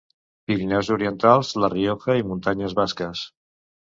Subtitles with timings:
[0.51, 3.27] Pirineus orientals, la Rioja i muntanyes basques.